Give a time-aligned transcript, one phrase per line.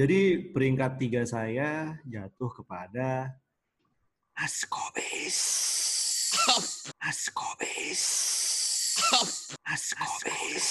[0.00, 3.32] Jadi peringkat tiga saya jatuh kepada
[4.36, 5.38] Askobis.
[7.00, 8.02] Askobis.
[9.64, 10.68] Askobis.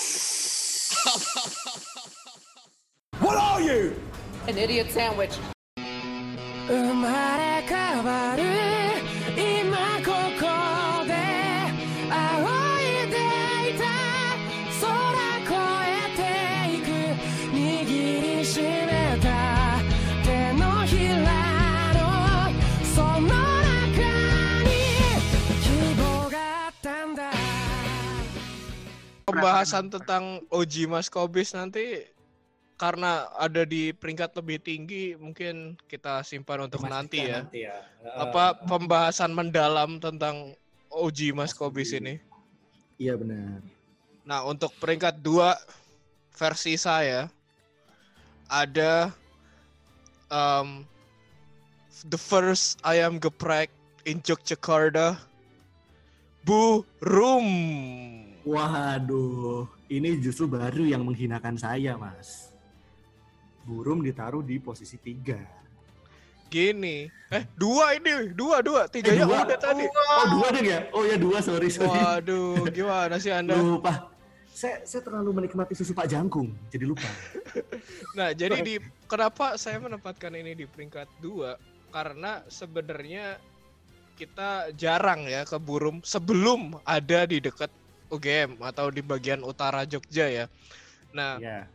[3.18, 3.98] What are you?
[4.46, 5.33] An idiot sandwich.
[6.67, 8.79] 生まれ変わる
[29.30, 32.02] Pembahasan tentang Oji Mas Kobis nanti
[32.80, 37.45] karena ada di peringkat lebih tinggi mungkin kita simpan untuk nanti ya.
[37.45, 37.77] Nanti ya.
[38.16, 40.56] Apa pembahasan mendalam tentang
[40.91, 42.19] Oji Mas Kobis ini.
[42.97, 43.62] Iya benar.
[44.25, 45.56] Nah, untuk peringkat dua
[46.34, 47.28] versi saya
[48.51, 49.12] ada
[50.33, 50.83] um,
[52.09, 53.69] the first ayam geprek
[54.09, 55.20] in Yogyakarta
[56.41, 57.46] Burum.
[58.48, 62.56] Waduh, ini justru baru yang menghinakan saya, Mas.
[63.69, 65.36] Burum ditaruh di posisi tiga.
[66.50, 69.47] Gini, eh dua ini, dua dua, tiga ya dua?
[69.47, 69.86] udah tadi.
[69.86, 70.78] Oh dua deh ya?
[70.91, 71.94] Oh ya dua, sorry sorry.
[71.94, 73.54] Waduh, gimana sih anda?
[73.54, 74.10] Lupa.
[74.50, 77.06] Saya, saya terlalu menikmati susu Pak Jangkung, jadi lupa.
[78.19, 78.75] Nah, jadi di
[79.06, 81.54] kenapa saya menempatkan ini di peringkat dua?
[81.94, 83.38] Karena sebenarnya
[84.20, 87.72] kita jarang ya ke Burum sebelum ada di dekat
[88.12, 90.44] UGM atau di bagian utara Jogja ya.
[91.16, 91.72] Nah, Ya.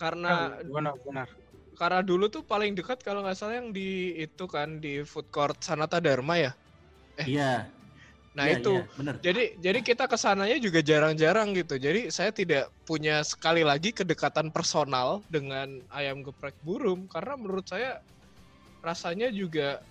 [0.00, 1.28] karena benar benar
[1.74, 5.58] karena dulu tuh paling dekat kalau nggak salah yang di itu kan di food court
[5.60, 6.52] Sanata Dharma ya.
[7.26, 7.70] Iya.
[8.34, 9.14] Nah, Iya, itu iya, benar.
[9.22, 11.78] Jadi jadi kita ke sananya juga jarang-jarang gitu.
[11.78, 18.02] Jadi saya tidak punya sekali lagi kedekatan personal dengan ayam geprek burum karena menurut saya
[18.82, 19.82] rasanya juga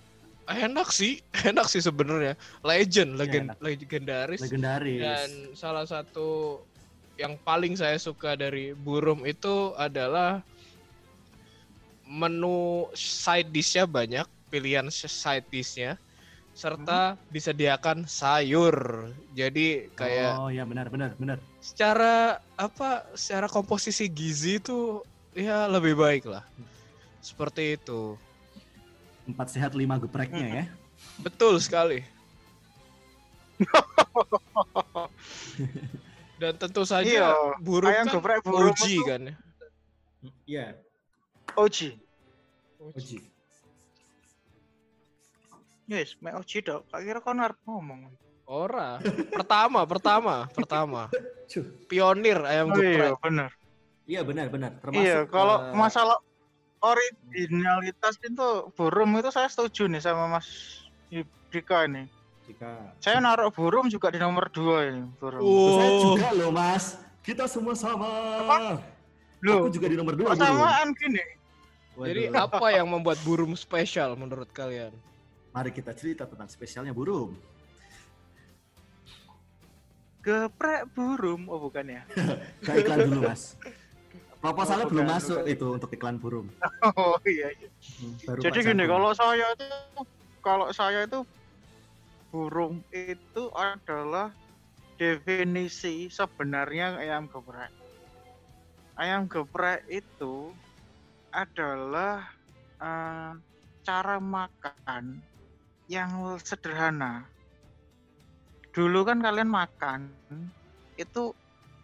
[0.48, 2.36] enak sih, enak sih sebenarnya.
[2.64, 3.58] Legend, legend, enak.
[3.64, 5.00] legendaris Legendaris.
[5.00, 6.60] dan salah satu
[7.16, 10.42] yang paling saya suka dari burum itu adalah
[12.04, 15.96] menu side dishnya banyak, pilihan side dishnya
[16.54, 19.10] serta disediakan sayur.
[19.34, 21.42] Jadi kayak Oh ya benar benar benar.
[21.58, 25.02] secara apa secara komposisi gizi itu
[25.34, 26.46] ya lebih baik lah.
[27.26, 28.14] Seperti itu.
[29.24, 30.64] Empat sehat lima gepreknya ya.
[31.26, 32.04] Betul sekali.
[36.42, 37.30] Dan tentu saja Iya,
[37.64, 39.36] burung ayam kan geprek burung OG itu- kan ya.
[40.44, 40.66] Iya.
[41.54, 42.00] Oji
[42.84, 43.20] Uji.
[45.88, 48.12] yes mek Oji dok tak kira kon arep ngomong
[48.44, 49.00] Ora.
[49.32, 51.08] Pertama, pertama, pertama.
[51.48, 51.64] Cuh.
[51.88, 53.16] Pionir ayam oh, iya geprek.
[53.24, 53.52] benar
[54.04, 54.72] Iya benar benar.
[54.84, 56.18] Termasuk iya kalau eh, masalah
[56.84, 60.48] originalitas itu burung itu saya setuju nih sama Mas
[61.48, 62.12] Dika ini
[62.44, 67.00] jika saya naruh burung juga di nomor dua ini burung saya Oh, juga loh mas.
[67.24, 68.04] Kita semua sama.
[69.40, 70.36] Loh, Aku juga di nomor dua.
[70.36, 71.24] samaan gini
[71.96, 72.08] Waduh.
[72.10, 74.92] jadi apa yang membuat burung spesial menurut kalian?
[75.52, 77.32] Mari kita cerita tentang spesialnya burung.
[80.20, 82.02] geprek burung oh bukan ya
[82.64, 83.56] Ke iklan dulu mas.
[84.44, 85.54] Proposalnya Oh, belum bukan, masuk bukan.
[85.56, 86.48] itu untuk iklan burung.
[87.00, 87.70] oh iya, iya.
[88.04, 88.92] Hmm, baru jadi gini Jangkung.
[88.92, 89.66] kalau saya itu
[90.44, 91.20] kalau saya itu
[92.28, 94.36] burung itu adalah
[95.00, 97.72] definisi sebenarnya ayam geprek
[99.00, 100.52] ayam geprek itu
[101.32, 102.28] adalah
[102.84, 103.32] eh,
[103.88, 105.24] cara makan
[105.88, 107.32] yang sederhana
[108.76, 110.12] dulu kan kalian makan
[111.00, 111.32] itu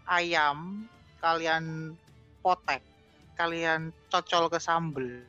[0.09, 0.90] ayam
[1.22, 1.94] kalian
[2.40, 2.82] potek.
[3.38, 5.24] Kalian cocol ke sambel.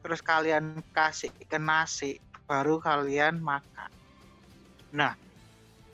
[0.00, 3.90] Terus kalian kasih ke nasi baru kalian makan.
[4.94, 5.12] Nah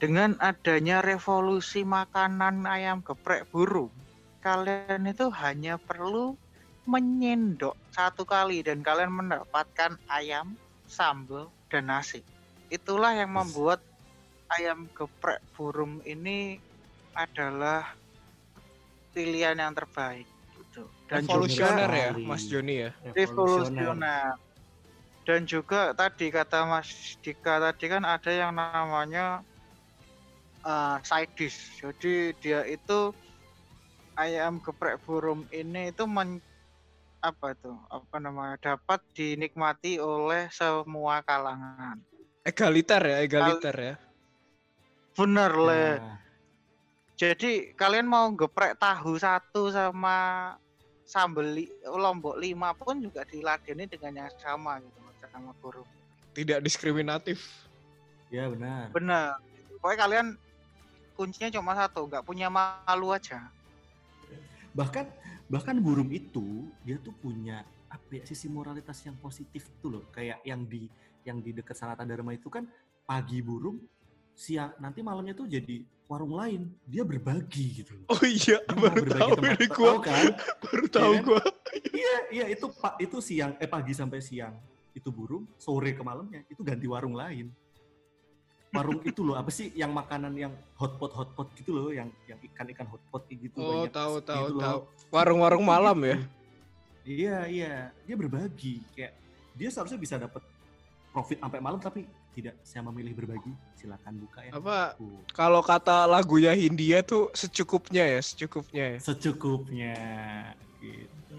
[0.02, 3.94] dengan adanya revolusi makanan ayam geprek burung
[4.42, 6.34] kalian itu hanya perlu
[6.82, 10.58] menyendok satu kali dan kalian mendapatkan ayam
[10.90, 12.26] sambal dan nasi.
[12.66, 13.78] Itulah yang membuat
[14.50, 16.58] ayam geprek burung ini
[17.14, 17.86] adalah
[19.12, 20.26] pilihan yang terbaik
[20.56, 20.88] gitu.
[21.06, 22.10] dan Revolusioner juga ya.
[22.24, 22.90] Mas Joni ya.
[23.12, 23.92] revolusioner
[25.22, 29.46] dan juga tadi kata Mas Dika tadi kan ada yang namanya
[30.66, 33.14] uh, side dish jadi dia itu
[34.18, 36.42] ayam geprek burung ini itu men,
[37.22, 42.02] apa tuh apa namanya dapat dinikmati oleh semua kalangan
[42.42, 43.94] Egaliter ya, egaliter ya.
[45.14, 46.18] bener le Nah,
[47.22, 50.50] jadi kalian mau geprek tahu satu sama
[51.06, 54.98] sambel li- lombok lima pun juga diladeni dengan yang sama gitu
[55.30, 55.88] sama burung.
[56.36, 57.40] Tidak diskriminatif.
[58.28, 58.92] Ya benar.
[58.92, 59.38] Bener.
[59.80, 60.26] Pokoknya kalian
[61.16, 63.48] kuncinya cuma satu, nggak punya malu aja.
[64.72, 65.04] bahkan
[65.52, 67.60] bahkan burung itu dia tuh punya
[67.92, 70.88] apa ya sisi moralitas yang positif tuh loh kayak yang di
[71.28, 72.64] yang di dekat Sanata Dharma itu kan
[73.04, 73.76] pagi burung
[74.42, 77.94] siang nanti malamnya tuh jadi warung lain dia berbagi gitu.
[78.10, 79.54] Oh iya, Dia baru berbagi tahu tempat.
[79.54, 79.92] ini Tahu gua.
[80.02, 80.26] kan
[80.60, 81.22] Baru tahu kan?
[81.22, 81.40] gua.
[81.94, 84.54] iya iya itu pak itu siang eh pagi sampai siang
[84.92, 87.48] itu burung sore ke malamnya itu ganti warung lain
[88.68, 92.66] warung itu loh apa sih yang makanan yang hotpot hotpot gitu loh yang yang ikan
[92.72, 94.78] ikan hotpot gitu Oh, banyak tahu tahu gitu tahu.
[95.08, 96.16] Warung-warung malam ya.
[97.02, 97.72] Iya iya,
[98.04, 99.12] dia berbagi kayak
[99.52, 100.40] dia seharusnya bisa dapat
[101.10, 103.52] profit sampai malam tapi tidak saya memilih berbagi.
[103.76, 104.50] Silakan buka ya.
[104.56, 104.96] Apa
[105.36, 108.98] kalau kata lagunya Hindia tuh secukupnya ya, secukupnya ya.
[108.98, 109.96] secukupnya.
[110.80, 111.38] Gitu.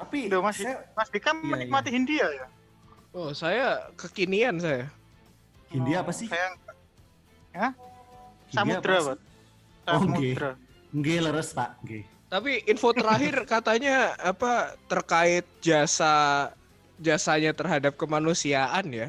[0.00, 2.46] Tapi Udah, Mas, saya Mas Dika Iya, menikmati Hindia ya?
[3.12, 4.88] Oh, saya kekinian saya.
[5.68, 6.26] Hindia Oh, apa sih?
[6.26, 6.56] Saya
[7.52, 7.68] Hindia
[8.50, 8.96] samudra?
[9.04, 9.18] Pak.
[9.90, 10.34] Oh, nggih.
[10.34, 10.52] Samudra.
[10.90, 12.04] Nggih leres Pak, nggih.
[12.30, 16.48] Tapi info terakhir katanya apa terkait jasa
[17.02, 19.08] jasanya terhadap kemanusiaan ya.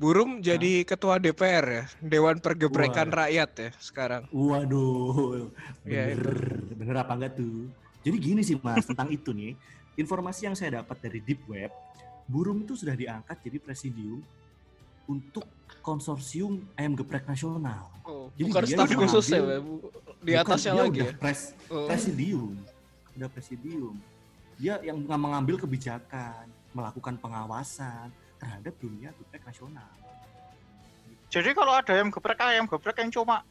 [0.00, 3.28] Burung jadi ketua DPR ya, Dewan Pergebrekan Wah.
[3.28, 4.24] Rakyat ya sekarang.
[4.32, 5.52] Waduh,
[5.84, 6.40] Iya, bener,
[6.72, 7.68] bener apa enggak tuh?
[8.00, 9.52] Jadi gini sih mas, tentang itu nih,
[9.94, 11.68] informasi yang saya dapat dari Deep Web,
[12.24, 14.24] burung itu sudah diangkat jadi presidium
[15.04, 15.44] untuk
[15.84, 17.92] konsorsium ayam geprek nasional.
[18.00, 19.84] Oh, Jadi bukan staf khusus ya, Bu.
[20.24, 21.20] di atasnya lagi udah ya.
[21.20, 21.84] pres, Oh.
[21.84, 22.56] presidium,
[23.12, 24.00] udah presidium.
[24.56, 28.08] Dia yang mengambil kebijakan, melakukan pengawasan
[28.40, 29.84] terhadap dunia geprek nasional.
[31.30, 33.44] Jadi kalau ada ayam geprek, ayam geprek yang cuma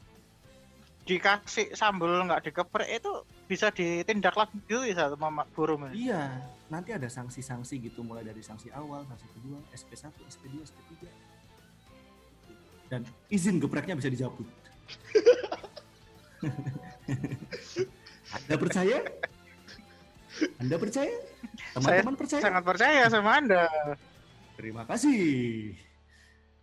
[1.08, 3.12] dikasih sambal nggak digeprek itu
[3.50, 6.12] bisa ditindak lanjuti sama ma- burung ini.
[6.12, 6.28] Iya,
[6.70, 10.94] nanti ada sanksi-sanksi gitu mulai dari sanksi awal, sanksi kedua, SP1, SP2, SP3.
[12.94, 13.02] Dan
[13.32, 14.46] izin gepreknya bisa dicabut.
[18.38, 18.98] Anda percaya?
[20.62, 21.16] Anda percaya?
[21.74, 22.42] Teman-teman percaya?
[22.46, 23.66] Sangat percaya sama Anda.
[24.60, 25.72] Terima kasih.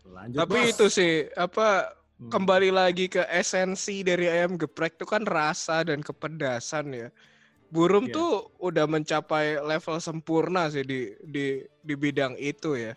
[0.05, 0.71] Lanjut, Tapi Bos.
[0.77, 2.29] itu sih apa Hmm.
[2.29, 7.09] kembali lagi ke esensi dari ayam geprek itu kan rasa dan kepedasan ya.
[7.73, 8.15] Burung Iya.
[8.15, 11.47] tuh udah mencapai level sempurna sih di di
[11.81, 12.93] di bidang itu ya.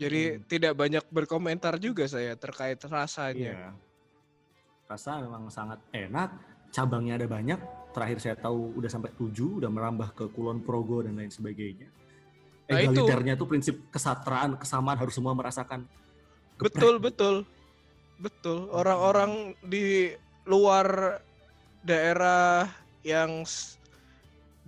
[0.00, 0.40] Jadi Hmm.
[0.48, 3.52] tidak banyak berkomentar juga saya terkait rasanya.
[3.54, 3.70] Iya.
[4.88, 6.32] Rasa memang sangat enak.
[6.68, 7.60] Cabangnya ada banyak.
[7.92, 11.88] Terakhir saya tahu udah sampai 7, udah merambah ke Kulon Progo dan lain sebagainya.
[12.68, 13.00] Nah, itu.
[13.00, 15.88] Egaliternya itu prinsip kesatraan, kesamaan harus semua merasakan.
[16.60, 16.74] geprek.
[16.76, 17.36] Betul betul.
[18.18, 18.68] Betul.
[18.74, 20.12] Orang-orang di
[20.44, 21.20] luar
[21.86, 22.66] daerah
[23.06, 23.46] yang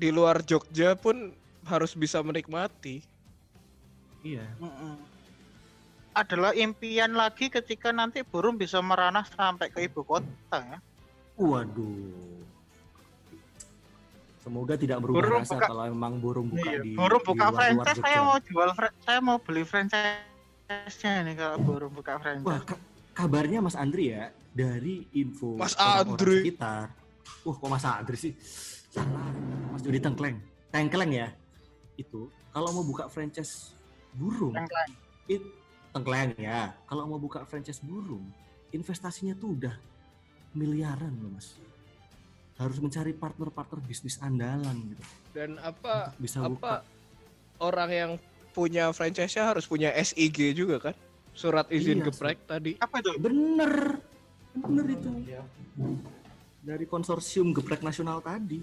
[0.01, 1.35] di luar Jogja pun
[1.69, 3.05] harus bisa menikmati.
[4.25, 4.49] Iya.
[6.17, 10.79] Adalah impian lagi ketika nanti burung bisa meranah sampai ke ibu kota ya.
[11.37, 12.40] Waduh.
[14.51, 17.45] Semoga tidak berubah Burung rasa buka- kalau memang burung buka Iya, di burung di buka
[17.47, 18.27] luar-luar franchise saya Jogja.
[18.27, 18.69] mau jual
[18.99, 22.67] saya mau beli franchise-nya nih kalau burung buka Wah, franchise.
[22.67, 22.83] ka-
[23.15, 26.37] kabarnya Mas Andri ya dari info Mas orang-orang Andri.
[26.43, 26.85] sekitar.
[27.41, 28.33] Wah, kok Mas Andri sih?
[28.91, 29.31] Salah.
[29.71, 30.43] Mas Jody Tengkleng.
[30.69, 31.31] Tengkleng ya.
[31.95, 33.71] Itu kalau mau buka franchise
[34.11, 34.91] burung, Tengkleng.
[35.29, 35.47] it,
[35.95, 36.75] Tengkleng ya.
[36.91, 38.27] Kalau mau buka franchise burung,
[38.69, 39.79] investasinya tuh udah
[40.53, 41.55] miliaran loh, Mas.
[42.61, 45.03] Harus mencari partner-partner bisnis andalan gitu.
[45.33, 46.75] Dan apa Untuk bisa apa buka.
[47.57, 48.11] orang yang
[48.53, 50.95] punya franchise-nya harus punya SIG juga kan?
[51.33, 52.77] Surat izin Iya, geprek tadi.
[52.77, 53.17] Apa itu?
[53.17, 53.97] Bener.
[54.53, 55.09] Bener itu.
[56.61, 58.61] Dari konsorsium geprek nasional tadi.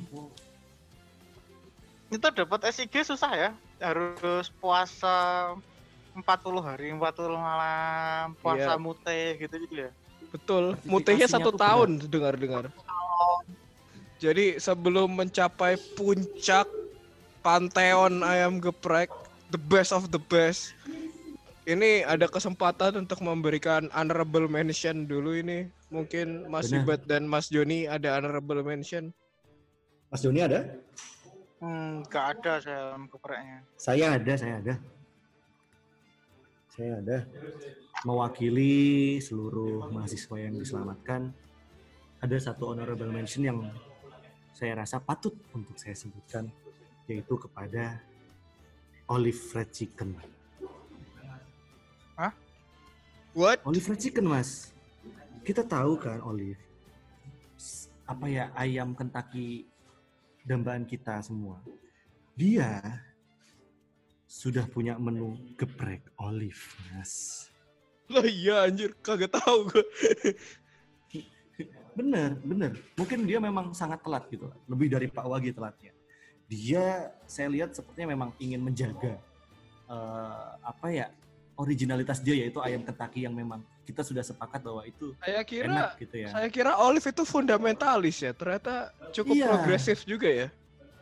[2.08, 3.52] Itu dapat SIG susah ya.
[3.82, 5.52] Harus puasa
[6.14, 8.40] 40 hari, 40 malam, Iya.
[8.46, 9.92] puasa mute gitu-gitu ya.
[10.28, 10.76] Betul.
[10.84, 12.70] Mutenya satu tahun dengar-dengar.
[14.18, 16.66] Jadi sebelum mencapai puncak
[17.46, 19.14] panteon ayam geprek,
[19.54, 20.74] the best of the best.
[21.68, 25.68] Ini ada kesempatan untuk memberikan honorable mention dulu ini.
[25.92, 27.04] Mungkin Mas Benar.
[27.04, 29.12] Dan Mas Joni ada honorable mention.
[30.08, 30.64] Mas Joni ada?
[31.60, 33.60] Hmm, gak ada saya ayam gepreknya.
[33.76, 34.74] Saya ada, saya ada.
[36.72, 37.18] Saya ada.
[38.06, 41.36] Mewakili seluruh mahasiswa yang diselamatkan,
[42.24, 43.60] ada satu honorable mention yang
[44.58, 46.50] saya rasa patut untuk saya sebutkan,
[47.06, 48.02] yaitu kepada
[49.06, 50.18] Olive Fried Chicken.
[53.38, 53.62] What?
[53.70, 54.74] Olive Fried Chicken, Mas.
[55.46, 56.58] Kita tahu kan Olive.
[58.10, 59.70] Apa ya, ayam Kentucky
[60.42, 61.62] dambaan kita semua.
[62.34, 62.82] Dia
[64.26, 67.46] sudah punya menu geprek olive, Mas.
[68.10, 69.86] Lah iya anjir, kagak tahu gue.
[71.94, 72.72] Bener, bener.
[72.94, 74.48] Mungkin dia memang sangat telat gitu.
[74.70, 75.92] Lebih dari Pak Wagi telatnya.
[76.46, 79.18] Dia, saya lihat sepertinya memang ingin menjaga
[79.86, 81.08] eh, apa ya
[81.58, 85.92] originalitas dia yaitu ayam Kentucky yang memang kita sudah sepakat bahwa itu Saya kira enak
[85.98, 86.30] gitu ya.
[86.30, 88.32] saya kira Olive itu fundamentalis ya.
[88.32, 89.48] Ternyata cukup Iya.
[89.50, 90.48] progresif juga ya.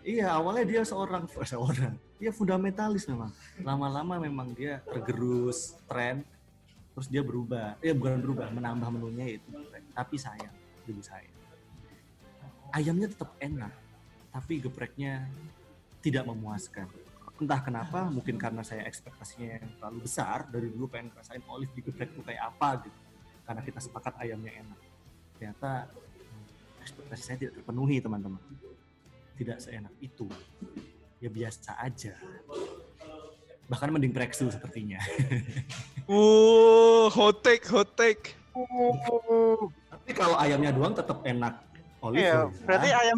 [0.01, 1.93] Iya, awalnya dia seorang seorang.
[2.15, 3.33] Dia fundamentalis memang.
[3.59, 6.23] Lama-lama memang dia tergerus tren
[6.95, 7.75] terus dia berubah.
[7.83, 9.49] Eh bukan berubah, menambah menunya itu.
[9.91, 10.55] Tapi sayang,
[10.87, 11.27] dulu saya.
[12.71, 13.71] Ayamnya tetap enak,
[14.31, 15.27] tapi gepreknya
[15.99, 16.87] tidak memuaskan.
[17.35, 21.83] Entah kenapa, mungkin karena saya ekspektasinya yang terlalu besar dari dulu pengen ngerasain olive di
[21.83, 22.99] geprek itu kayak apa gitu.
[23.43, 24.79] Karena kita sepakat ayamnya enak.
[25.35, 25.91] Ternyata
[26.79, 28.39] ekspektasi saya tidak terpenuhi teman-teman
[29.35, 30.27] tidak seenak itu.
[31.19, 32.15] Ya biasa aja.
[33.65, 34.99] Bahkan mending Prexu sepertinya.
[36.05, 38.37] Uh, hot take, hot take.
[39.89, 41.57] Tapi kalau ayamnya doang tetap enak.
[41.97, 42.61] Olive Iya, ya.
[42.61, 43.17] berarti ayam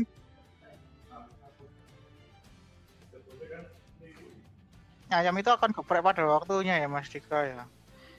[5.09, 7.63] ayam itu akan geprek pada waktunya ya Mas Dika ya.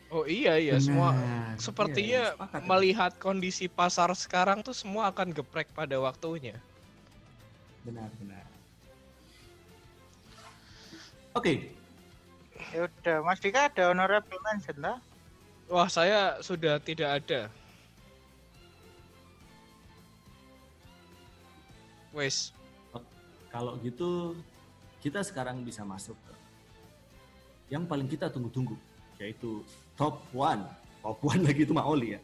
[0.08, 1.56] Oh iya iya, semua Benar.
[1.56, 2.60] sepertinya Iya, sepakat.
[2.64, 6.56] melihat kondisi pasar sekarang tuh semua akan geprek pada waktunya.
[7.84, 8.44] benar benar.
[11.32, 11.72] Oke,
[12.74, 14.96] Ya udah, Mas Dika ada honorable mention lah.
[15.68, 17.40] Wah, saya sudah tidak ada.
[22.12, 22.56] Wes,
[23.52, 24.34] kalau gitu
[24.98, 26.34] kita sekarang bisa masuk ke
[27.68, 28.74] yang paling kita tunggu-tunggu
[29.20, 29.62] yaitu
[29.94, 30.64] top one
[31.04, 32.20] top one lagi itu Maoli ya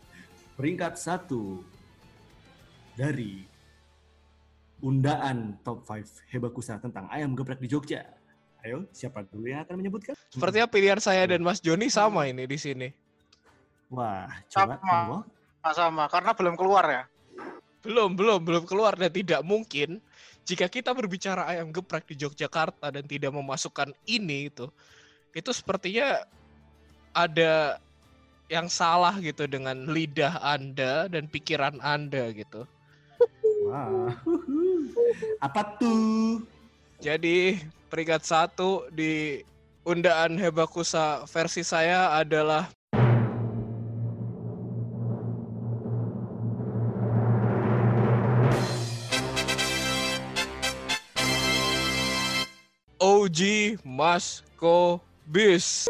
[0.57, 1.63] peringkat satu
[2.95, 3.47] dari
[4.83, 8.07] undaan top 5 Hebakusa tentang ayam geprek di Jogja
[8.65, 12.57] ayo siapa dulu yang akan menyebutkan sepertinya pilihan saya dan Mas Joni sama ini di
[12.57, 12.89] sini.
[13.93, 14.89] wah coba Sama.
[14.89, 15.19] monggo.
[15.65, 17.03] Sama, karena belum keluar ya.
[17.81, 19.97] Belum, belum, belum keluar dan tidak mungkin
[20.45, 24.69] jika kita berbicara ayam geprek di Yogyakarta dan tidak memasukkan ini itu,
[25.33, 26.21] itu sepertinya
[27.17, 27.81] ada
[28.53, 32.69] yang salah gitu dengan lidah Anda dan pikiran Anda gitu.
[33.65, 34.13] wah
[35.41, 36.45] apa tuh
[37.01, 37.61] Jadi
[37.95, 39.39] peringkat satu di
[39.87, 42.67] undaan Hebakusa versi saya adalah
[52.99, 54.99] OG Masko
[55.31, 55.87] Bis.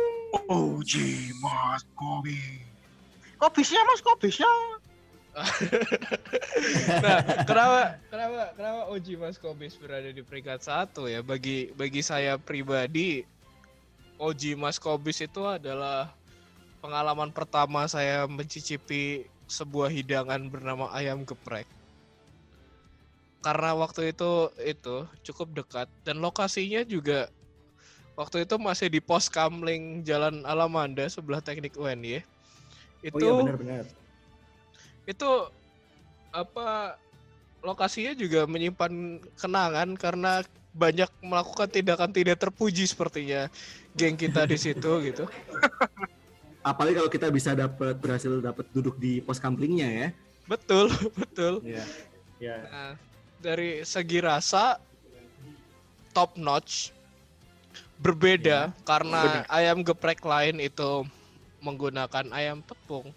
[0.53, 0.93] OG
[1.41, 2.61] Mas Kobi.
[3.41, 4.05] Kok bisnya Mas?
[4.05, 4.53] Kok bisnya?
[7.05, 11.21] Nah, kenapa kenapa kenapa OG Masko Bis berada di peringkat satu ya?
[11.21, 13.27] Bagi bagi saya pribadi,
[14.17, 16.15] OG Masko Bis itu adalah
[16.79, 21.67] pengalaman pertama saya mencicipi sebuah hidangan bernama ayam geprek.
[23.45, 24.97] Karena waktu itu itu
[25.31, 27.29] cukup dekat dan lokasinya juga
[28.17, 32.25] waktu itu masih di pos Kamling Jalan Alamanda sebelah Teknik UNY.
[33.05, 34.04] Itu oh iya benar-benar
[35.05, 35.31] itu
[36.35, 36.99] apa
[37.65, 40.45] lokasinya juga menyimpan kenangan karena
[40.75, 43.47] banyak melakukan tindakan tidak terpuji sepertinya
[43.95, 45.25] geng kita di situ gitu.
[46.67, 50.09] apalagi kalau kita bisa dapat berhasil dapat duduk di pos kamplingnya ya
[50.45, 51.65] Betul, betul.
[51.65, 51.85] Iya.
[52.41, 52.57] Ya.
[52.69, 52.93] Nah,
[53.41, 54.81] dari segi rasa
[56.13, 56.93] top notch
[57.99, 61.07] berbeda karena ayam geprek lain itu
[61.65, 63.09] menggunakan ayam tepung.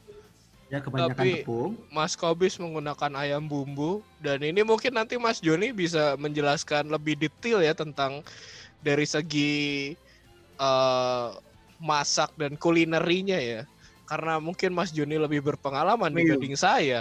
[0.67, 1.79] Ya kebanyakan Tapi- tepung.
[1.87, 4.03] Mas Kobis menggunakan ayam bumbu.
[4.19, 8.19] Dan ini mungkin nanti Mas Joni bisa menjelaskan lebih detail ya tentang
[8.83, 9.95] dari segi
[10.57, 11.27] eh,
[11.79, 13.61] masak dan kulinerinya ya.
[14.09, 16.35] Karena mungkin Mas Joni lebih berpengalaman Iya.
[16.35, 16.99] dibanding saya.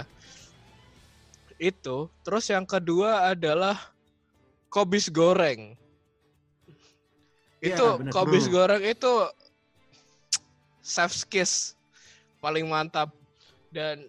[1.57, 2.07] Itu.
[2.21, 3.75] Terus yang kedua adalah
[4.69, 5.73] kobis goreng.
[7.57, 8.11] Iya, itu benar.
[8.13, 9.11] kobis goreng itu
[10.85, 11.73] chef's kiss.
[12.37, 13.09] Paling mantap
[13.71, 14.07] dan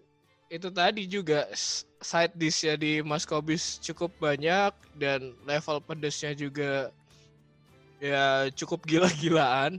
[0.48, 1.44] itu tadi juga
[2.00, 6.88] side dish ya di Mas Kobis cukup banyak dan level pedesnya juga
[8.00, 9.76] ya cukup gila-gilaan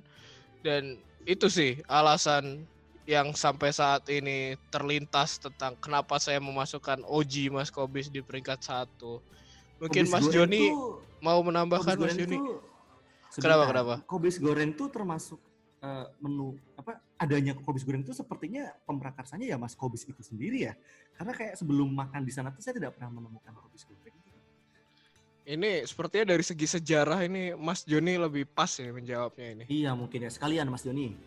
[0.62, 2.70] dan itu sih alasan
[3.10, 9.18] yang sampai saat ini terlintas tentang kenapa saya memasukkan OG Mas Kobis di peringkat satu.
[9.82, 10.70] Mungkin Kobis Mas Joni
[11.18, 12.38] mau kobis menambahkan Mas Joni.
[13.34, 13.96] Kenapa, kenapa?
[14.06, 15.42] Kobis goreng tuh termasuk
[15.80, 20.74] eh, menu apa adanya kobis goreng itu sepertinya pemprakarsanya ya Mas Kobis itu sendiri ya.
[21.16, 24.16] Karena kayak sebelum makan di sana tuh saya tidak pernah menemukan kobis goreng.
[25.50, 29.64] Ini sepertinya dari segi sejarah ini Mas Joni lebih pas ya menjawabnya ini.
[29.66, 31.18] Iya mungkin ya sekalian Mas Joni.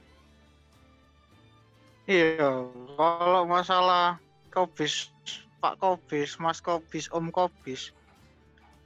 [2.06, 2.66] Iya,
[2.98, 4.18] kalau masalah
[4.50, 5.14] Kobis,
[5.62, 7.94] Pak Kobis, Mas Kobis, Om Kobis,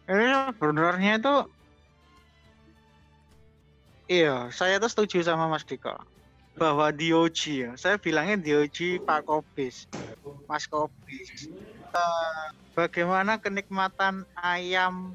[0.05, 1.35] ini sebenarnya itu,
[4.11, 5.95] iya, saya tuh setuju sama Mas Dika
[6.57, 9.85] bahwa Dioji ya, saya bilangnya Dioji Pak Kobis,
[10.49, 11.53] Mas Kobis.
[11.97, 15.15] Eh, bagaimana kenikmatan ayam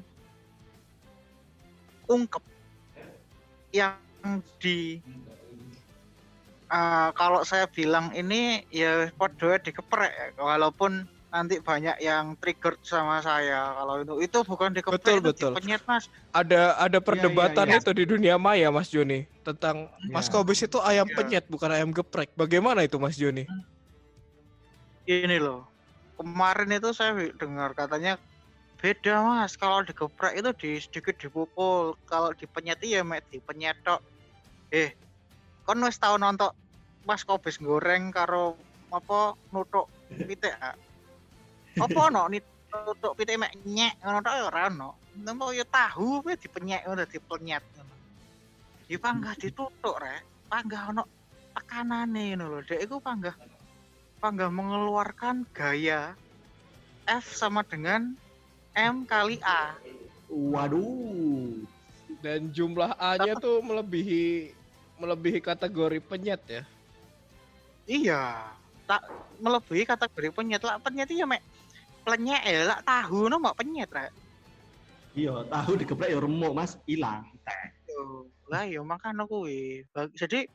[2.06, 2.42] ungkep
[3.74, 3.98] yang
[4.62, 5.02] di
[6.72, 13.72] Eh, kalau saya bilang ini ya podo dikeprek walaupun nanti banyak yang trigger sama saya
[13.72, 15.52] kalau itu itu bukan dikeprek Betul, itu betul.
[15.56, 16.04] dipenyet mas
[16.36, 17.80] Ada ada perdebatan iya.
[17.80, 20.36] itu di dunia maya Mas Joni tentang Mas Iya.
[20.36, 21.16] Kobis itu ayam Iya.
[21.16, 22.32] penyet bukan ayam geprek.
[22.36, 23.48] Bagaimana itu Mas Joni?
[25.08, 25.66] ini loh
[26.14, 28.14] kemarin itu saya dengar katanya
[28.78, 33.98] beda mas kalau digeprek itu di sedikit dipukul kalau dipenyet iya mek dipenyet tok
[34.70, 34.94] eh
[35.66, 36.50] kon wis tau nonton
[37.02, 38.54] mas kobis goreng karo
[38.94, 39.90] apa nutuk
[40.26, 40.54] pitik?
[41.78, 46.24] Apa no nih nutuk pitik mek nyek ngono tok ya ora ono nemu ya tahu
[46.24, 47.94] kuwi dipenyek ngono dipenyet ngono
[48.88, 51.02] ya panggah ditutuk rek panggah ono
[51.52, 53.36] tekanane ngono lho dek iku panggah
[54.20, 56.16] panggah mengeluarkan gaya
[57.06, 58.14] F sama dengan
[58.72, 59.76] M kali A.
[60.30, 61.60] Waduh.
[62.22, 64.54] Dan jumlah A-nya tuh melebihi
[65.02, 66.62] melebihi kategori penyet ya.
[67.90, 68.22] Iya,
[68.86, 69.02] tak
[69.38, 70.78] melebihi kategori penyet lah.
[70.78, 71.42] Penyet iya mek
[72.02, 74.10] penyet ya lah tahu no mak penyet rek.
[75.12, 77.28] Iya, tahu dikeprek ya remuk Mas, hilang.
[77.84, 79.84] Tuh, Lah ya makanya kuwi.
[79.92, 80.48] Bag- Jadi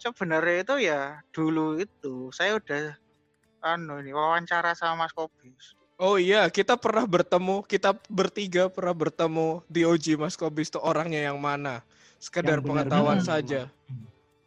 [0.00, 2.96] sebenarnya itu ya dulu itu saya udah
[3.60, 5.76] anu ini wawancara sama Mas Kobis.
[5.98, 11.26] Oh iya, kita pernah bertemu, kita bertiga pernah bertemu di OG Mas Kobis tuh orangnya
[11.28, 11.82] yang mana?
[12.22, 13.28] Sekedar Yang pengetahuan benar-benar.
[13.28, 13.60] saja.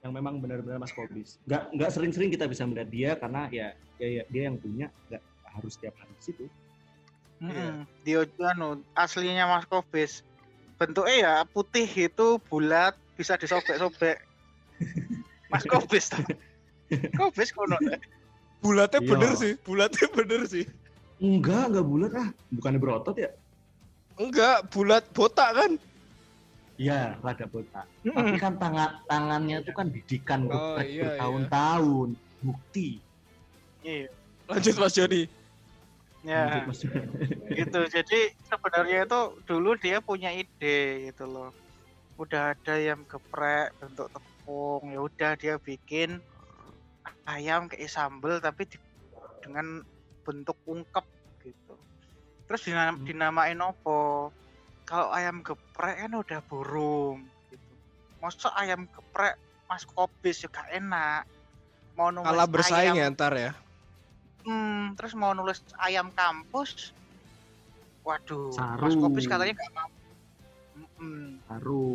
[0.02, 1.38] Yang memang benar-benar Mas Kobis.
[1.46, 5.22] Nggak nggak sering-sering kita bisa melihat dia karena ya, ya, ya dia yang punya nggak
[5.54, 6.46] harus tiap hari di situ.
[7.42, 10.26] Mm Dia anu aslinya Mas Kobis.
[10.82, 14.18] Bentuknya ya putih itu bulat bisa disobek-sobek.
[15.54, 16.26] Mas Kobis tuh.
[17.14, 17.78] Kobis kono.
[18.62, 19.10] Bulatnya Iya.
[19.10, 20.66] bener sih, bulatnya bener sih.
[21.22, 22.30] Enggak, enggak bulat ah.
[22.54, 23.30] Bukannya berotot ya?
[24.22, 25.72] Enggak, bulat botak kan?
[26.80, 27.86] Iya, rada botak.
[28.02, 31.04] Tapi kan tangan tangannya tuh kan didikan Oh, iya, iya.
[31.04, 32.10] bertahun-tahun.
[32.42, 32.98] Bukti.
[33.86, 34.10] Iya.
[34.50, 35.24] Lanjut Mas Joni.
[36.22, 36.80] Ya, Lanjut, Mas.
[37.60, 37.80] gitu.
[37.92, 41.52] Jadi sebenarnya itu dulu dia punya ide gitu loh.
[42.18, 46.22] Udah ada ayam geprek bentuk tepung, ya udah dia bikin
[47.26, 48.82] ayam kayak sambel tapi di-
[49.42, 49.82] dengan
[50.22, 51.06] bentuk ungkep
[51.42, 51.76] gitu.
[52.46, 53.06] Terus dinam- Hmm.
[53.06, 54.30] dinamain apa?
[54.92, 57.72] Kalau ayam geprek kan udah burung gitu.
[58.20, 59.40] Masa ayam geprek
[59.72, 61.24] Mas Kobis juga enak.
[61.96, 63.52] Mau nulis Kalah bersaing ayam ya ntar ya.
[64.44, 66.92] Hmm, terus mau nulis ayam kampus.
[68.04, 68.84] Waduh, Saru.
[68.84, 69.90] Mas Kopis katanya nggak mau.
[71.56, 71.88] Haru.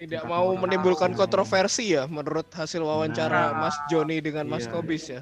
[0.00, 1.20] Tidak mau menimbulkan tahu.
[1.28, 3.68] kontroversi ya menurut hasil wawancara Nah.
[3.68, 4.72] Mas Joni dengan Mas Iya.
[4.72, 5.20] Kobis ya.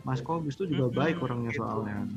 [0.00, 1.60] Mas Kobis tuh juga Mm-mm, baik orangnya gitu.
[1.60, 2.08] soalnya.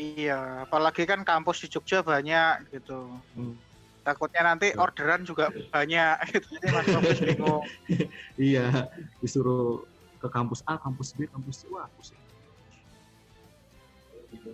[0.00, 3.20] Iya, apalagi kan kampus di Jogja banyak gitu.
[3.36, 3.52] Hmm.
[4.00, 4.80] Takutnya nanti Betul.
[4.80, 6.46] orderan juga banyak gitu.
[6.56, 7.64] Jadi Mas Kopis bingung.
[8.40, 8.88] Iya,
[9.20, 9.84] disuruh
[10.16, 11.68] ke kampus A, kampus B, kampus C.
[11.68, 12.16] Wah, pusing.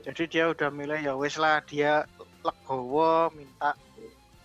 [0.03, 2.03] Jadi dia udah milih ya wis lah dia
[2.43, 3.75] legowo minta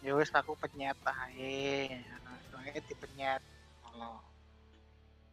[0.06, 1.90] ya wis aku penyet ae.
[2.54, 3.42] Jenenge dipenyet.
[3.90, 4.22] Allah.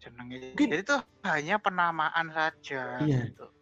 [0.00, 0.56] Jenenge.
[0.56, 3.28] Jadi tuh hanya penamaan saja Iya.
[3.28, 3.52] gitu.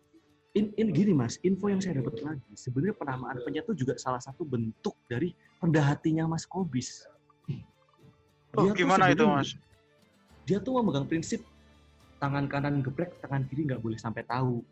[0.56, 4.24] In, in gini mas, info yang saya dapat lagi, sebenarnya penamaan penyet itu juga salah
[4.24, 7.04] satu bentuk dari rendah hatinya Mas Kobis.
[8.56, 9.52] Oh, Dia gimana itu, Mas?
[10.48, 11.44] Dia tuh memegang prinsip
[12.16, 14.64] tangan kanan geprek, tangan kiri nggak boleh sampai tahu.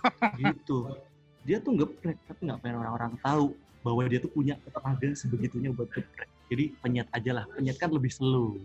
[0.40, 0.96] gitu.
[1.44, 3.52] Dia tuh geprek, tapi nggak pengen orang-orang tahu
[3.84, 6.28] bahwa dia tuh punya tenaga sebegitunya buat geprek.
[6.48, 8.56] Jadi penyet aja lah, penyet kan lebih slow.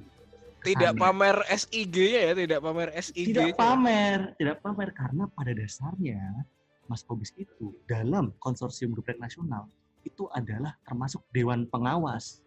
[0.65, 3.25] Tidak pamer SIG-nya ya, tidak pamer SIG.
[3.29, 6.21] tidak pamer, tidak pamer karena pada dasarnya
[6.89, 9.69] Mas Kobis itu dalam konsorsium geprek nasional
[10.05, 12.41] itu adalah termasuk dewan pengawas.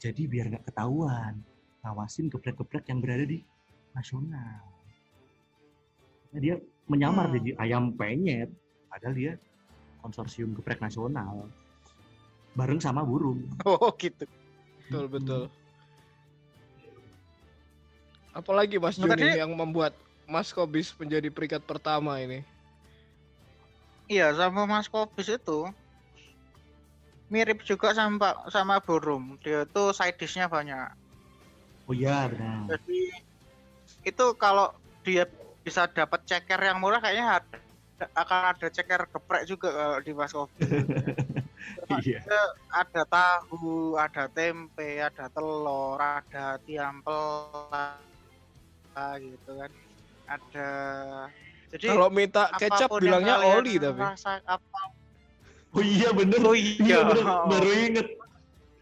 [0.00, 1.40] Jadi biar nggak ketahuan,
[1.84, 3.40] ngawasin geprek-geprek yang berada di
[3.96, 4.64] nasional.
[6.32, 6.56] Nah, dia
[6.88, 7.36] menyamar Hmm.
[7.40, 8.48] jadi ayam penyet,
[8.88, 9.32] padahal dia
[10.00, 11.48] konsorsium geprek nasional
[12.52, 13.48] bareng sama burung.
[13.64, 14.28] Oh gitu.
[14.88, 15.42] Betul, betul.
[18.32, 19.92] Apalagi Mas Joni tadi- yang membuat
[20.24, 22.40] Mas Kobis menjadi peringkat pertama ini.
[24.08, 25.68] Iya sama Mas Kopis itu
[27.28, 29.36] mirip juga sama sama burung.
[29.40, 30.88] Dia tuh side dish-nya banyak.
[31.88, 32.76] Oh iya benar.
[32.76, 33.08] Jadi
[34.04, 34.72] itu kalau
[35.04, 35.28] dia
[35.64, 37.56] bisa dapat ceker yang murah kayaknya ada,
[38.16, 40.60] akan ada ceker geprek juga kalau di Mas Kopi.
[42.02, 42.18] Iya.
[42.74, 48.02] ada tahu, ada tempe, ada telur, ada tiam pela
[49.18, 49.70] gitu kan.
[50.24, 50.68] Ada
[51.72, 54.00] jadi Kalau minta kecap bilangnya oli tapi.
[54.00, 54.80] rasa apa
[55.72, 56.36] Oh iya bener.
[56.44, 56.98] Oh Iya iya.
[57.02, 57.24] bener.
[57.48, 58.06] Baru inget.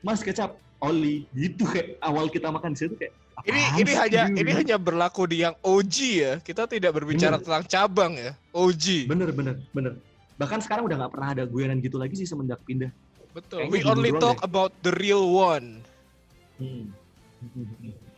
[0.02, 4.50] Mas kecap oli gitu kayak awal kita makan di situ kayak Ini ini hanya ini
[4.52, 6.32] hanya berlaku di yang OG ya.
[6.42, 7.44] Kita tidak berbicara Bener.
[7.46, 8.32] tentang cabang ya.
[8.52, 9.06] OG.
[9.06, 9.92] bener bener bener.
[10.36, 12.90] Bahkan sekarang udah nggak pernah ada guyonan gitu lagi sih semenjak pindah.
[13.30, 13.64] Betul.
[13.64, 14.48] Kayaknya We only talk deh.
[14.50, 15.80] about the real one.
[16.58, 16.90] Hmm.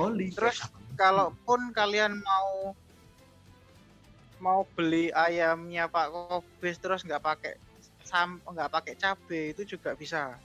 [0.00, 0.28] Oli.
[0.30, 0.58] Terus
[0.94, 2.72] kalaupun kalian mau
[4.38, 7.54] mau beli ayamnya Pak Kobis terus nggak pakai
[8.00, 10.38] sam nggak pakai cabe itu juga bisa.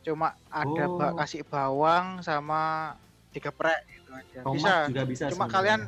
[0.00, 0.96] Cuma ada Oh.
[0.96, 2.96] ba- kasih bawang sama
[3.30, 4.38] digeprek gitu aja.
[4.40, 4.74] tomat bisa.
[4.88, 5.24] juga bisa.
[5.28, 5.54] Cuma sebenarnya.
[5.54, 5.80] kalian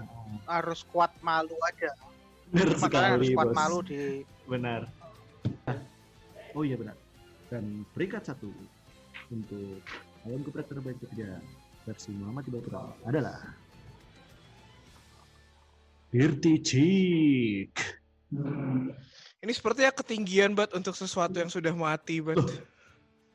[0.46, 1.90] harus kuat malu aja.
[2.52, 3.56] Bener Cuma kalian harus sekali kuat bos.
[3.56, 4.02] malu di
[4.44, 4.82] Benar.
[6.52, 6.96] Oh iya benar.
[7.48, 8.52] Dan peringkat satu
[9.28, 9.80] untuk
[10.22, 11.40] ayam geprek terbaik ketiga
[11.82, 13.38] versi Muhammad Ibatra adalah
[16.12, 17.72] Dirty Chick.
[19.42, 22.62] Ini sepertinya ketinggian banget untuk sesuatu yang sudah mati banget.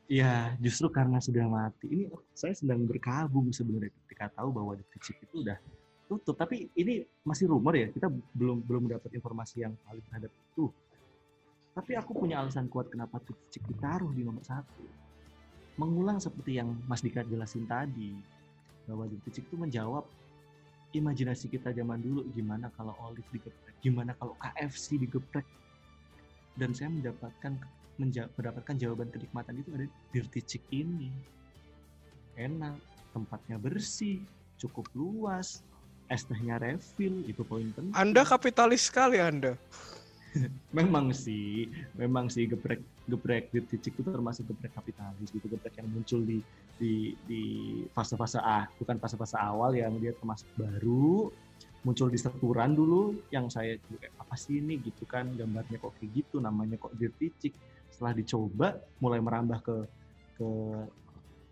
[0.08, 1.84] Ya, justru karena sudah mati.
[1.90, 5.58] Ini saya sedang berkabung sebenarnya ketika tahu bahwa Dirty Chick itu udah
[6.08, 6.38] tutup.
[6.38, 7.92] Tapi ini masih rumor ya.
[7.92, 10.72] Kita belum belum dapat informasi yang valid terhadap itu.
[11.76, 14.86] Tapi aku punya alasan kuat kenapa Dirty Chick ditaruh di nomor satu.
[15.76, 18.37] Mengulang seperti yang Mas Dika jelasin tadi.
[18.88, 20.08] Bahwa Dirty Chick itu menjawab
[20.96, 22.24] imajinasi kita zaman dulu.
[22.32, 23.76] Gimana kalau Olive digeprek?
[23.84, 25.44] Gimana kalau KFC digeprek?
[26.56, 27.52] Dan saya mendapatkan
[28.00, 30.40] menja- mendapatkan jawaban kenikmatan itu ada di Dirty
[30.72, 31.12] ini.
[32.38, 32.80] Enak,
[33.12, 34.24] tempatnya bersih,
[34.56, 35.60] cukup luas,
[36.08, 37.92] es tehnya refill, itu poin penting.
[37.92, 39.58] Anda kapitalis sekali Anda.
[40.78, 45.88] memang sih, memang sih geprek geprek Dirty Chick itu termasuk geprek kapitalis gitu, geprek yang
[45.88, 46.38] muncul di
[46.78, 47.42] di di
[47.92, 51.32] fase-fase ah, bukan fase-fase awal yang dia termasuk baru,
[51.82, 54.78] muncul di seturan dulu yang saya juga, "Eh, apa sih ini?
[54.82, 57.54] gitu kan gambarnya kok kayak gitu namanya kok Dirty Chick
[57.88, 58.68] setelah dicoba
[59.00, 59.76] mulai merambah ke
[60.38, 60.48] ke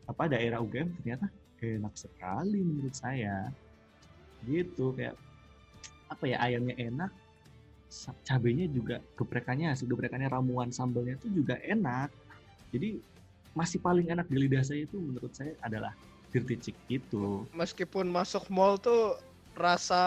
[0.06, 1.26] apa daerah UGM ternyata
[1.58, 3.50] enak sekali menurut saya.
[4.46, 5.16] Gitu kayak
[6.06, 7.10] apa ya ayamnya enak
[8.26, 12.10] cabenya juga geprekannya hasil geprekannya ramuan sambalnya itu juga enak.
[12.74, 12.98] Jadi
[13.56, 15.96] masih paling enak di lidah saya itu menurut saya adalah
[16.28, 19.16] dirty chick itu Meskipun masuk mall tuh
[19.56, 20.04] rasa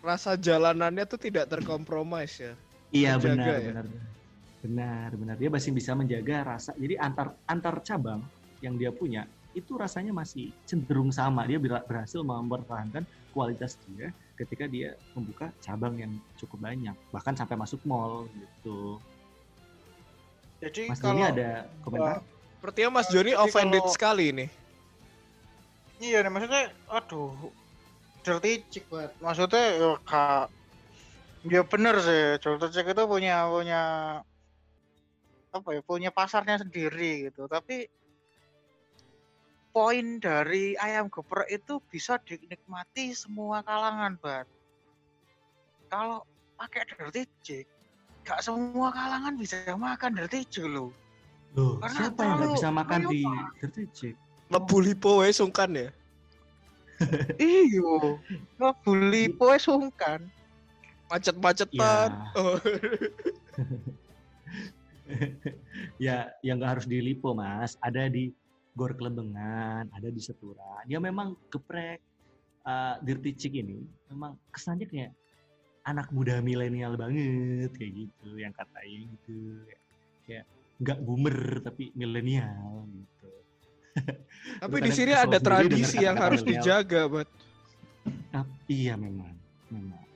[0.00, 2.54] rasa jalanannya tuh tidak terkompromis ya.
[2.94, 3.68] iya benar ya?
[3.68, 3.84] benar.
[4.58, 5.36] Benar benar.
[5.38, 6.72] Dia masih bisa menjaga rasa.
[6.78, 8.24] Jadi antar antar cabang
[8.64, 11.44] yang dia punya itu rasanya masih cenderung sama.
[11.44, 17.58] Dia ber- berhasil mempertahankan kualitas dia ketika dia membuka cabang yang cukup banyak bahkan sampai
[17.58, 19.02] masuk mall gitu
[20.62, 21.50] jadi mas kalau Joni ada
[21.82, 22.22] komentar
[22.58, 24.50] Sepertinya Mas Joni Jadi offended kalau- sekali nih.
[26.02, 27.30] Iya, nih, maksudnya, aduh,
[28.26, 29.14] dirty chick banget.
[29.22, 30.50] Maksudnya, ya, kak,
[31.46, 33.82] ya bener sih, dirty chick itu punya punya
[35.54, 37.46] apa ya, punya pasarnya sendiri gitu.
[37.46, 37.86] Tapi
[39.70, 44.48] poin dari ayam geprek itu bisa dinikmati semua kalangan, banget.
[45.88, 46.24] Kalau
[46.60, 47.66] pakai dirty chick,
[48.24, 50.92] gak semua kalangan bisa makan dirty chick loh.
[51.56, 53.20] Loh, Karena siapa yang nggak terlalu bisa makan di.
[53.62, 54.16] Dirty Chick?
[54.48, 55.88] Ngebully poe sungkan ya.
[57.40, 58.18] Iyo,
[58.58, 60.28] ngebully poe sungkan.
[61.08, 62.10] Macet-macetan.
[62.12, 62.30] Ya.
[62.38, 62.60] Oh.
[65.96, 67.80] ya, yang nggak harus di Lipo, Mas.
[67.80, 68.28] Ada di
[68.78, 70.86] Gor Klebengan, ada di Setura.
[70.86, 71.98] Dia memang geprek
[72.62, 75.10] eh, Dirty Chick ini memang kesannya kayak
[75.82, 79.66] anak muda milenial banget kayak gitu yang katain gitu.
[80.22, 80.46] Kayak
[80.78, 83.30] nggak boomer tapi milenial gitu.
[84.62, 86.62] Tapi di sini ada tradisi yang harus milenial.
[86.62, 87.28] dijaga, buat.
[88.70, 89.34] Iya memang,
[89.74, 90.06] memang.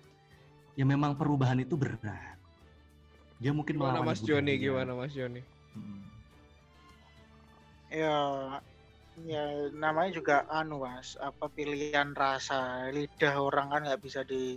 [0.78, 2.38] Ya memang perubahan itu berat.
[3.42, 4.54] Dia mungkin Gimana melawan Mas Joni?
[4.54, 4.62] budaya.
[4.62, 5.42] Gimana Mas Joni?
[5.74, 6.11] Hmm.
[7.92, 8.18] Ya
[9.28, 9.44] ya
[9.76, 14.56] namanya juga anu mas apa pilihan rasa lidah orang kan nggak bisa di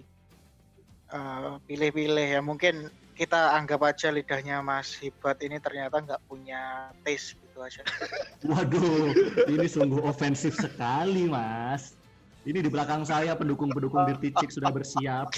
[1.11, 7.39] eh, pilih-pilih ya mungkin kita anggap aja lidahnya Mas Hibat ini ternyata nggak punya taste
[7.39, 7.79] gitu aja
[8.51, 9.15] Waduh,
[9.47, 11.95] ini sungguh ofensif sekali, Mas.
[12.43, 15.31] Ini di belakang saya pendukung-pendukung Dirty Chick sudah bersiap.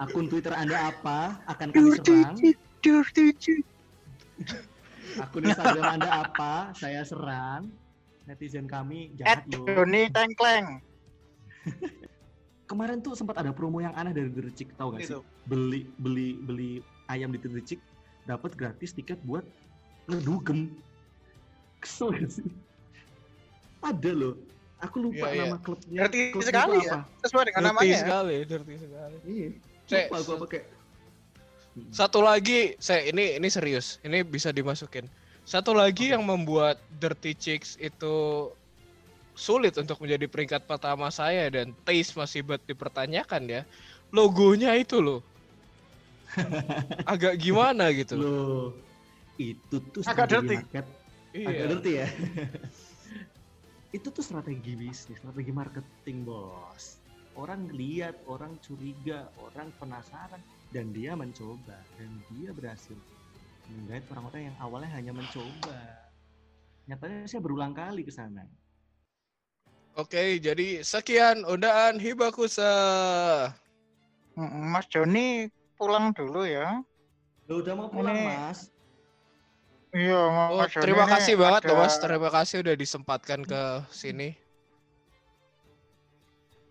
[0.00, 1.38] Akun Twitter Anda apa?
[1.46, 2.34] Akan kami serang.
[2.82, 3.62] dirty chick
[5.20, 6.72] Akun Instagram Anda apa?
[6.74, 7.70] Saya serang.
[8.24, 9.68] Netizen kami jahat loh.
[9.68, 10.80] Joni Tengkleng.
[12.70, 15.20] Kemarin tuh sempat ada promo yang aneh dari Dercik, tahu gak sih?
[15.44, 16.70] Beli beli beli
[17.12, 17.76] ayam di Dercik
[18.24, 19.44] dapat gratis tiket buat
[20.08, 20.72] ngedugem.
[21.84, 22.48] Kesel gak sih?
[23.84, 24.34] Ada loh.
[24.80, 25.42] Aku lupa Iya, iya.
[25.48, 25.98] nama klubnya.
[26.04, 26.92] Ngerti klubnya sekali tuh ya.
[26.92, 27.00] apa.
[27.24, 27.96] Sesuai dengan Dirty namanya.
[28.00, 29.16] sekali, dirty sekali.
[29.28, 29.48] Iya.
[29.84, 30.60] Lupa gua pakai.
[31.90, 35.10] Satu lagi, saya ini ini serius, ini bisa dimasukin.
[35.42, 38.48] Satu lagi yang membuat Dirty Chicks itu
[39.34, 43.62] sulit untuk menjadi peringkat pertama saya dan taste masih buat dipertanyakan ya.
[44.14, 45.20] Logonya itu loh.
[47.12, 48.14] Agak gimana gitu.
[48.14, 48.66] Loh,
[49.34, 50.56] itu tuh Agak strategi dirty.
[50.62, 50.86] market.
[51.34, 51.46] Iya.
[51.50, 52.06] Agak dirty ya.
[53.98, 57.02] itu tuh strategi bisnis, strategi marketing, bos.
[57.34, 60.38] Orang lihat, orang curiga, orang penasaran,
[60.74, 62.98] dan dia mencoba, dan dia berhasil
[63.70, 65.78] menggait orang-orang yang awalnya hanya mencoba.
[66.90, 68.42] Nyatanya saya berulang kali ke sana.
[69.94, 72.66] Oke, jadi sekian undaan Hibakusa.
[74.34, 75.46] Mas Joni
[75.78, 76.82] pulang dulu ya.
[77.46, 78.58] Lo udah mau pulang, Ini- Mas?
[79.94, 80.18] Iya,
[80.50, 81.94] Oh, Mas Joni terima kasih banget loh ada- Mas.
[82.02, 83.62] Terima kasih udah disempatkan ke
[83.94, 84.34] sini.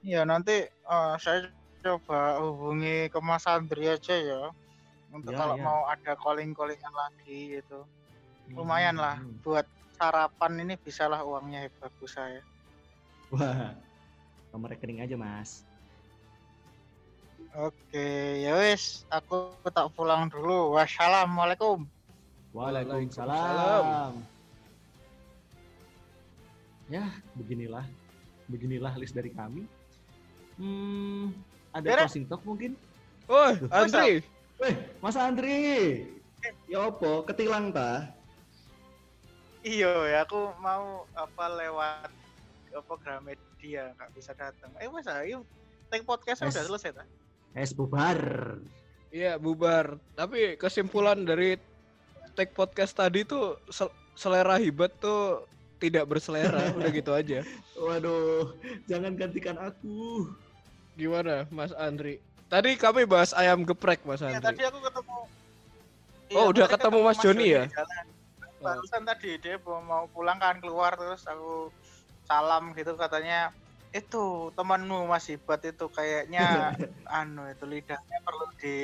[0.03, 1.47] Iya, nanti eh, saya
[1.84, 4.43] coba hubungi ke Mas Andri aja ya.
[5.12, 5.63] Untuk Ya, kalau ya.
[5.67, 7.84] mau ada calling-callingan lagi gitu.
[8.50, 9.36] Lumayan lah Hmm.
[9.43, 12.41] buat sarapan ini bisalah uangnya bagus saya.
[13.30, 13.76] Wah,
[14.50, 15.67] nomor rekening aja, Mas.
[17.54, 20.74] Oke, ya wis, aku tak pulang dulu.
[20.74, 21.86] Wassalamualaikum.
[22.50, 24.17] Waalaikumsalam.
[26.89, 27.06] Ya,
[27.38, 27.86] beginilah.
[28.50, 29.69] Beginilah list dari kami.
[30.58, 31.34] Hmm,
[31.73, 32.05] ada Beres.
[32.07, 32.77] closing talk mungkin?
[33.25, 34.21] Oh, Andri.
[34.62, 35.59] Weh, Mas Andri.
[36.67, 38.13] Ya opo, ketilang ta?
[39.63, 42.12] Iya ya, aku mau apa lewat
[42.73, 44.67] apa Gramedia nggak bisa datang.
[44.77, 45.47] Eh mas, ayo
[45.88, 46.59] take podcastnya Es.
[46.59, 47.07] udah selesai tak?
[47.55, 48.19] Es bubar.
[49.13, 49.95] Iya, bubar.
[50.17, 51.55] Tapi kesimpulan dari
[52.36, 55.45] take podcast tadi tuh sel- selera hibat tuh
[55.79, 57.39] tidak berselera, udah gitu aja.
[57.79, 58.57] Waduh,
[58.89, 60.27] jangan gantikan aku.
[60.93, 62.21] Gimana, Mas Andri?
[62.47, 64.45] Tadi kami bahas ayam geprek, Mas Iya Andri.
[64.45, 65.17] tadi aku ketemu.
[66.34, 67.63] Oh, udah tadi ketemu Mas Joni ya?
[68.58, 71.67] Barusan tadi dia mau- mau pulang kan keluar terus aku
[72.23, 73.51] salam gitu katanya
[73.91, 76.71] itu temanmu Mas Hibat itu kayaknya
[77.19, 78.77] anu itu lidahnya perlu di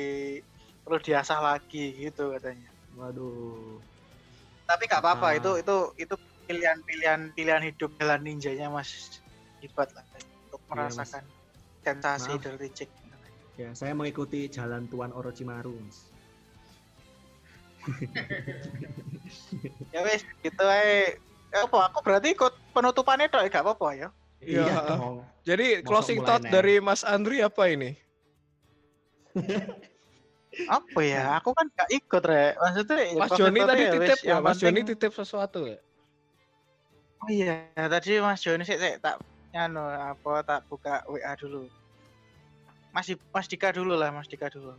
[0.84, 2.68] perlu diasah lagi gitu katanya.
[2.92, 3.80] Waduh.
[4.66, 5.38] Tapi nggak apa-apa Ah.
[5.38, 9.22] itu itu itu pilihan-pilihan pilihan hidup jalan ninjanya Mas
[9.62, 10.04] Hibat lah
[10.44, 10.98] untuk Mas.
[11.80, 12.44] Sensasi Maaf.
[12.44, 12.90] dari cek.
[13.56, 15.76] Ya, saya mengikuti jalan Tuan Orochimaru.
[19.90, 21.14] Ya wes gitu aja.
[21.50, 24.08] Ya apa aku berarti ikut penutupannya dong nggak apa-apa ya.
[24.38, 24.64] Iya.
[24.66, 25.14] Iya dong.
[25.42, 26.52] Jadi Masa closing thought nih?
[26.52, 27.90] dari Mas Andri apa ini?
[30.66, 31.38] Apa ya?
[31.38, 32.58] Aku kan nggak ikut re.
[32.58, 35.78] Maksudnya ya Mas Joni tadi ya titip yang Mas Joni penting- titip sesuatu ya?
[37.22, 39.22] Oh iya, tadi Mas Joni sih, tak
[39.54, 41.66] anu apa tak buka WA dulu.
[42.90, 44.74] Masih Mas Dika dulu lah, Mas Dika dulu.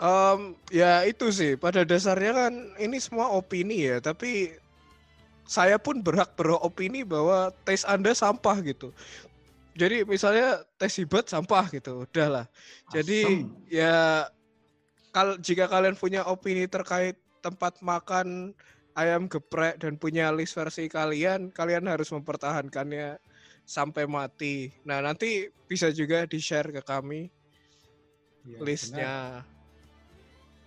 [0.00, 4.56] Em, ya itu sih pada dasarnya kan ini semua opini ya tapi
[5.44, 8.96] saya pun berhak beropini bahwa tes anda sampah gitu
[9.76, 12.48] jadi misalnya tes hibat sampah gitu udahlah
[12.88, 13.52] jadi Asem.
[13.68, 14.24] ya
[15.12, 18.56] kal jika kalian punya opini terkait tempat makan
[19.00, 23.16] ayam geprek dan punya list versi kalian kalian harus mempertahankannya
[23.64, 24.68] sampai mati.
[24.84, 27.30] Nah nanti bisa juga di share ke kami
[28.40, 29.44] Ya, listnya.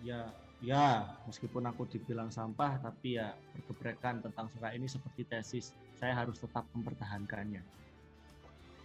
[0.06, 0.30] ya
[0.62, 6.38] ya meskipun aku dibilang sampah tapi ya bergeprekan tentang surat ini seperti tesis saya harus
[6.38, 7.62] tetap mempertahankannya.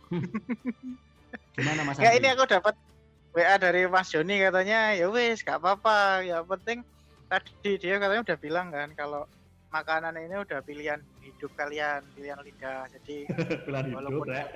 [1.59, 2.75] Gimana mas Ya ini aku dapat
[3.37, 6.25] WA dari Mas Joni katanya ya wes gak apa-apa.
[6.25, 6.81] Ya penting
[7.29, 9.23] tadi dia katanya udah bilang kan kalau
[9.69, 12.89] makanan ini udah pilihan hidup kalian, pilihan lidah.
[12.89, 13.29] Jadi
[13.67, 14.49] Pilihan hidup, walaupun- Rek.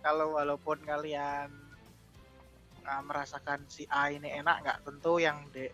[0.00, 1.48] kalau walaupun kalian
[2.88, 5.68] uh, merasakan si A ini enak nggak tentu yang di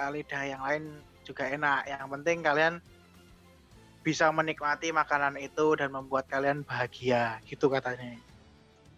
[0.00, 0.84] uh, lidah yang lain
[1.28, 2.74] juga enak yang penting kalian
[4.00, 8.16] bisa menikmati makanan itu dan membuat kalian bahagia gitu katanya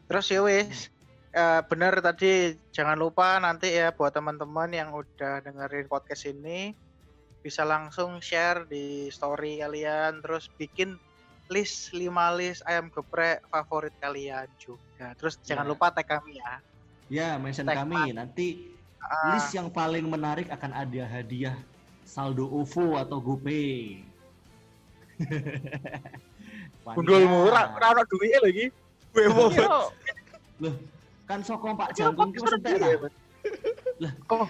[0.06, 0.86] terus ya wis
[1.34, 6.70] uh, bener tadi jangan lupa nanti ya buat teman-teman yang udah dengerin podcast ini
[7.40, 11.00] bisa langsung share di story kalian terus bikin
[11.50, 12.06] list 5
[12.38, 15.16] list ayam geprek favorit kalian juga.
[15.18, 15.70] Terus jangan Ya.
[15.72, 16.52] lupa tag kami ya.
[17.10, 21.56] ya mention Tag kami nanti Ah, list yang paling menarik akan ada hadiah
[22.04, 24.04] saldo OVO atau GoPay.
[26.84, 26.96] Waniga.
[26.96, 28.66] Gundulmu ora ora ono duwike lho iki.
[29.10, 30.70] Wemo iya,
[31.26, 33.08] kan soko Pak Iya, Jangkung ki Pak, wis entek iya, ta.
[33.98, 34.46] Lah, Oh.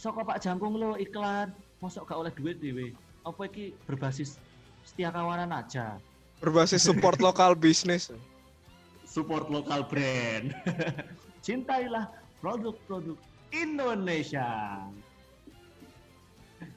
[0.00, 2.92] Soko Pak Jangkung lo iklan, mosok gak oleh duit dhewe.
[3.24, 4.36] Apa iki berbasis
[4.84, 6.00] setia kawanan aja?
[6.40, 8.08] berbasis support lokal bisnis.
[9.04, 10.56] Support lokal brand.
[11.44, 12.08] Cintailah
[12.40, 13.20] produk-produk
[13.52, 14.80] Indonesia.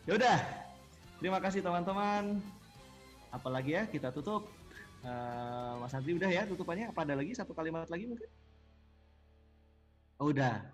[0.03, 0.39] Yaudah,
[1.23, 2.43] terima kasih teman-teman.
[3.31, 4.51] Apalagi ya kita tutup.
[5.03, 6.91] Eh, Mas Andri udah ya tutupannya.
[6.91, 8.29] Apa ada lagi satu kalimat lagi mungkin?
[10.19, 10.72] Oh, udah.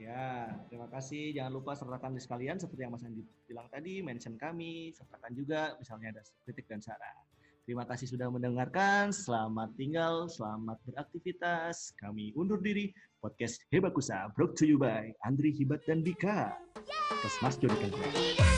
[0.00, 1.36] Ya, terima kasih.
[1.36, 5.76] Jangan lupa sertakan di sekalian seperti yang Mas Andi bilang tadi, mention kami, sertakan juga
[5.76, 7.20] misalnya ada kritik dan saran.
[7.68, 9.12] Terima kasih sudah mendengarkan.
[9.12, 11.92] Selamat tinggal, selamat beraktivitas.
[12.00, 12.96] Kami undur diri.
[13.20, 16.56] Podcast Hebakusa brought to you by Andri Hibat dan Dika.
[17.20, 18.49] Terus Mas Jody Kagura.